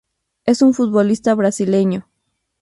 Es 0.45 0.63
un 0.63 0.73
futbolista 0.73 1.35
brasileño. 1.35 2.09